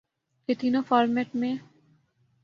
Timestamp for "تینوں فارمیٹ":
0.53-1.35